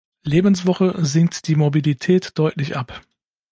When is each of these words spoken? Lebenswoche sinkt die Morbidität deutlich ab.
Lebenswoche 0.23 0.95
sinkt 1.05 1.47
die 1.47 1.55
Morbidität 1.55 2.31
deutlich 2.39 2.75
ab. 2.75 3.01